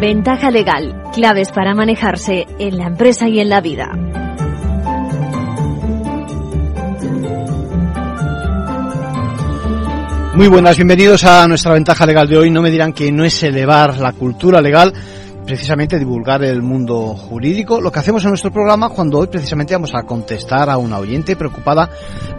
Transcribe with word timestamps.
Ventaja 0.00 0.52
legal, 0.52 1.02
claves 1.12 1.50
para 1.50 1.74
manejarse 1.74 2.46
en 2.60 2.78
la 2.78 2.86
empresa 2.86 3.28
y 3.28 3.40
en 3.40 3.48
la 3.48 3.60
vida. 3.60 3.90
Muy 10.36 10.46
buenas, 10.46 10.76
bienvenidos 10.76 11.24
a 11.24 11.48
nuestra 11.48 11.72
ventaja 11.72 12.06
legal 12.06 12.28
de 12.28 12.38
hoy. 12.38 12.48
No 12.48 12.62
me 12.62 12.70
dirán 12.70 12.92
que 12.92 13.10
no 13.10 13.24
es 13.24 13.42
elevar 13.42 13.98
la 13.98 14.12
cultura 14.12 14.62
legal, 14.62 14.94
precisamente 15.48 15.98
divulgar 15.98 16.44
el 16.44 16.60
mundo 16.60 17.14
jurídico. 17.14 17.80
Lo 17.80 17.90
que 17.90 18.00
hacemos 18.00 18.22
en 18.22 18.28
nuestro 18.28 18.52
programa 18.52 18.90
cuando 18.90 19.18
hoy 19.18 19.28
precisamente 19.28 19.72
vamos 19.72 19.94
a 19.94 20.02
contestar 20.02 20.68
a 20.68 20.76
una 20.76 20.98
oyente 20.98 21.36
preocupada 21.36 21.88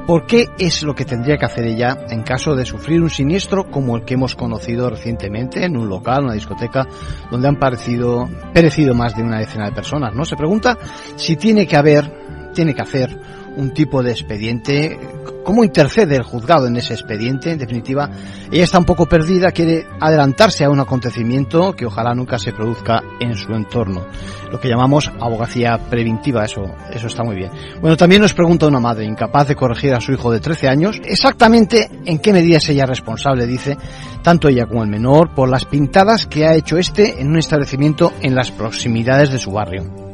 por 0.06 0.28
qué 0.28 0.48
es 0.60 0.84
lo 0.84 0.94
que 0.94 1.06
tendría 1.06 1.36
que 1.36 1.46
hacer 1.46 1.66
ella 1.66 2.06
en 2.12 2.22
caso 2.22 2.54
de 2.54 2.66
sufrir 2.66 3.02
un 3.02 3.10
siniestro 3.10 3.72
como 3.72 3.98
el 3.98 4.06
que 4.06 4.14
hemos 4.14 4.36
conocido 4.36 4.92
recientemente 4.92 5.66
en 5.66 5.76
un 5.76 5.90
local, 5.90 6.26
una 6.26 6.36
discoteca, 6.36 6.88
donde 7.32 7.48
han 7.48 7.58
parecido, 7.58 8.30
perecido 8.54 8.94
más 8.94 9.16
de 9.16 9.24
una 9.24 9.40
decena 9.40 9.66
de 9.66 9.72
personas. 9.72 10.14
¿No? 10.14 10.24
Se 10.24 10.36
pregunta 10.36 10.78
si 11.16 11.36
tiene 11.36 11.66
que 11.66 11.78
haber, 11.78 12.14
tiene 12.54 12.74
que 12.74 12.82
hacer 12.82 13.18
un 13.56 13.72
tipo 13.72 14.02
de 14.04 14.12
expediente. 14.12 15.00
¿Cómo 15.44 15.64
intercede 15.64 16.16
el 16.16 16.24
juzgado 16.24 16.68
en 16.68 16.78
ese 16.78 16.94
expediente? 16.94 17.52
En 17.52 17.58
definitiva, 17.58 18.10
ella 18.52 18.64
está 18.64 18.78
un 18.78 18.86
poco 18.86 19.06
perdida, 19.06 19.52
quiere 19.52 19.88
adelantarse 20.00 20.64
a 20.64 20.70
un 20.70 20.80
acontecimiento 20.80 21.74
que 21.74 21.86
ojalá 21.86 22.14
nunca 22.14 22.38
se 22.38 22.54
produzca 22.54 23.02
en 23.20 23.36
su 23.36 23.52
entorno. 23.54 24.06
Lo 24.52 24.60
que 24.60 24.70
llamamos 24.70 25.12
abogacía 25.20 25.78
preventiva, 25.90 26.46
eso, 26.46 26.62
eso 26.92 27.08
está 27.08 27.24
muy 27.24 27.36
bien. 27.36 27.52
Bueno, 27.82 27.98
también 27.98 28.22
nos 28.22 28.34
pregunta 28.34 28.68
una 28.68 28.80
madre 28.80 29.06
incapaz 29.06 29.48
de 29.48 29.56
corregir 29.56 29.94
a 29.94 30.02
su 30.02 30.12
hijo 30.12 30.32
de 30.32 30.40
13 30.40 30.68
años, 30.68 31.02
exactamente 31.04 31.90
en 32.06 32.20
qué 32.20 32.32
medida 32.32 32.58
es 32.58 32.70
ella 32.70 32.86
responsable, 32.86 33.48
dice, 33.48 33.78
tanto 34.24 34.50
ella 34.50 34.68
como 34.68 34.84
el 34.84 34.90
menor, 34.90 35.34
por 35.34 35.50
las 35.50 35.66
pintadas 35.66 36.28
que 36.28 36.46
ha 36.46 36.56
hecho 36.56 36.78
este 36.78 37.22
en 37.22 37.30
un 37.30 37.38
establecimiento 37.38 38.14
en 38.22 38.36
las 38.36 38.52
proximidades 38.52 39.32
de 39.32 39.40
su 39.40 39.52
barrio. 39.52 40.09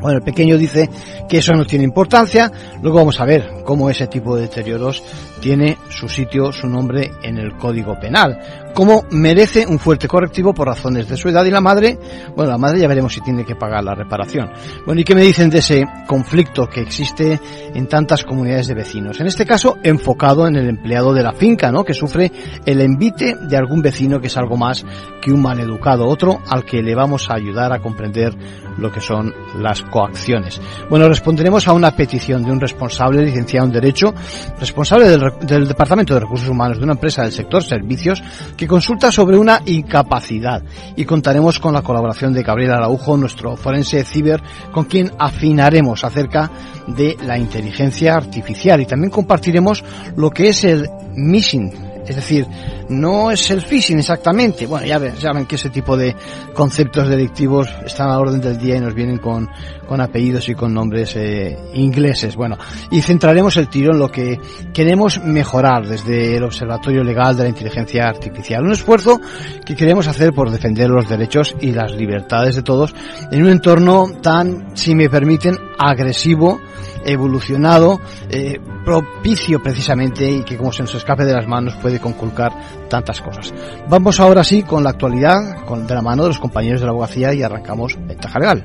Bueno, 0.00 0.18
el 0.18 0.24
pequeño 0.24 0.56
dice 0.56 0.88
que 1.28 1.38
eso 1.38 1.52
no 1.52 1.64
tiene 1.64 1.84
importancia. 1.84 2.50
Luego 2.82 2.98
vamos 2.98 3.20
a 3.20 3.24
ver 3.24 3.62
cómo 3.64 3.90
ese 3.90 4.06
tipo 4.06 4.36
de 4.36 4.42
deterioros 4.42 5.02
tiene 5.40 5.78
su 5.88 6.08
sitio, 6.08 6.52
su 6.52 6.68
nombre 6.68 7.10
en 7.22 7.38
el 7.38 7.56
Código 7.56 7.98
Penal. 7.98 8.38
Cómo 8.74 9.04
merece 9.10 9.66
un 9.66 9.78
fuerte 9.78 10.06
correctivo 10.06 10.54
por 10.54 10.68
razones 10.68 11.08
de 11.08 11.16
su 11.16 11.28
edad 11.28 11.44
y 11.44 11.50
la 11.50 11.60
madre, 11.60 11.98
bueno, 12.36 12.52
la 12.52 12.58
madre 12.58 12.80
ya 12.80 12.88
veremos 12.88 13.12
si 13.12 13.20
tiene 13.20 13.44
que 13.44 13.56
pagar 13.56 13.82
la 13.82 13.94
reparación. 13.94 14.50
Bueno, 14.86 15.00
¿y 15.00 15.04
qué 15.04 15.14
me 15.14 15.22
dicen 15.22 15.50
de 15.50 15.58
ese 15.58 15.84
conflicto 16.06 16.68
que 16.68 16.80
existe 16.80 17.40
en 17.74 17.88
tantas 17.88 18.24
comunidades 18.24 18.68
de 18.68 18.74
vecinos? 18.74 19.20
En 19.20 19.26
este 19.26 19.44
caso, 19.44 19.78
enfocado 19.82 20.46
en 20.46 20.56
el 20.56 20.68
empleado 20.68 21.12
de 21.12 21.22
la 21.22 21.32
finca, 21.32 21.72
¿no? 21.72 21.84
Que 21.84 21.94
sufre 21.94 22.30
el 22.64 22.80
envite 22.80 23.36
de 23.36 23.56
algún 23.56 23.82
vecino 23.82 24.20
que 24.20 24.28
es 24.28 24.36
algo 24.36 24.56
más 24.56 24.84
que 25.20 25.32
un 25.32 25.42
maleducado, 25.42 26.06
otro 26.06 26.40
al 26.48 26.64
que 26.64 26.82
le 26.82 26.94
vamos 26.94 27.28
a 27.28 27.34
ayudar 27.34 27.72
a 27.72 27.80
comprender 27.80 28.34
lo 28.78 28.90
que 28.90 29.00
son 29.00 29.34
las 29.58 29.82
coacciones. 29.90 30.60
Bueno, 30.88 31.08
responderemos 31.08 31.66
a 31.68 31.72
una 31.72 31.90
petición 31.90 32.42
de 32.42 32.52
un 32.52 32.60
responsable 32.60 33.22
licenciado 33.22 33.66
en 33.66 33.72
Derecho, 33.72 34.14
responsable 34.58 35.08
del, 35.08 35.20
del, 35.42 35.68
Departamento 35.68 36.14
de 36.14 36.20
Recursos 36.20 36.48
Humanos 36.48 36.78
de 36.78 36.84
una 36.84 36.94
empresa 36.94 37.22
del 37.22 37.32
sector 37.32 37.62
servicios, 37.62 38.22
que 38.56 38.66
consulta 38.66 39.12
sobre 39.12 39.36
una 39.36 39.60
incapacidad. 39.66 40.62
Y 40.96 41.04
contaremos 41.04 41.58
con 41.58 41.74
la 41.74 41.82
colaboración 41.82 42.32
de 42.32 42.42
Gabriel 42.42 42.72
Araujo, 42.72 43.16
nuestro 43.16 43.56
forense 43.56 44.04
ciber, 44.04 44.42
con 44.72 44.84
quien 44.84 45.12
afinaremos 45.18 46.04
acerca 46.04 46.50
de 46.86 47.16
la 47.24 47.38
inteligencia 47.38 48.14
artificial. 48.14 48.80
Y 48.80 48.86
también 48.86 49.10
compartiremos 49.10 49.84
lo 50.16 50.30
que 50.30 50.48
es 50.48 50.64
el 50.64 50.88
missing 51.16 51.89
es 52.06 52.16
decir, 52.16 52.46
no 52.88 53.30
es 53.30 53.50
el 53.50 53.62
phishing 53.62 53.98
exactamente. 53.98 54.66
Bueno, 54.66 54.86
ya 54.86 54.98
ven, 54.98 55.14
ya 55.16 55.32
ven 55.32 55.46
que 55.46 55.56
ese 55.56 55.70
tipo 55.70 55.96
de 55.96 56.14
conceptos 56.54 57.08
delictivos 57.08 57.68
están 57.84 58.08
a 58.08 58.12
la 58.12 58.20
orden 58.20 58.40
del 58.40 58.58
día 58.58 58.76
y 58.76 58.80
nos 58.80 58.94
vienen 58.94 59.18
con, 59.18 59.48
con 59.86 60.00
apellidos 60.00 60.48
y 60.48 60.54
con 60.54 60.74
nombres 60.74 61.14
eh, 61.16 61.56
ingleses. 61.74 62.36
Bueno, 62.36 62.56
y 62.90 63.00
centraremos 63.02 63.56
el 63.56 63.68
tiro 63.68 63.92
en 63.92 63.98
lo 63.98 64.08
que 64.08 64.40
queremos 64.72 65.22
mejorar 65.22 65.86
desde 65.86 66.36
el 66.36 66.44
Observatorio 66.44 67.04
Legal 67.04 67.36
de 67.36 67.44
la 67.44 67.48
Inteligencia 67.48 68.04
Artificial. 68.04 68.64
Un 68.64 68.72
esfuerzo 68.72 69.20
que 69.64 69.76
queremos 69.76 70.08
hacer 70.08 70.32
por 70.32 70.50
defender 70.50 70.90
los 70.90 71.08
derechos 71.08 71.54
y 71.60 71.72
las 71.72 71.92
libertades 71.92 72.56
de 72.56 72.62
todos 72.62 72.94
en 73.30 73.42
un 73.42 73.50
entorno 73.50 74.06
tan, 74.22 74.76
si 74.76 74.94
me 74.94 75.08
permiten, 75.08 75.56
agresivo 75.78 76.60
evolucionado, 77.04 78.00
eh, 78.28 78.60
propicio 78.84 79.62
precisamente 79.62 80.30
y 80.30 80.42
que 80.42 80.56
como 80.56 80.72
se 80.72 80.82
nos 80.82 80.94
escape 80.94 81.24
de 81.24 81.32
las 81.32 81.46
manos 81.46 81.76
puede 81.76 82.00
conculcar 82.00 82.52
tantas 82.88 83.20
cosas. 83.20 83.52
Vamos 83.88 84.20
ahora 84.20 84.44
sí 84.44 84.62
con 84.62 84.82
la 84.84 84.90
actualidad, 84.90 85.64
con, 85.64 85.86
de 85.86 85.94
la 85.94 86.02
mano 86.02 86.22
de 86.24 86.28
los 86.28 86.38
compañeros 86.38 86.80
de 86.80 86.86
la 86.86 86.92
abogacía 86.92 87.32
y 87.34 87.42
arrancamos 87.42 87.96
Ventaja 88.06 88.38
Legal. 88.38 88.64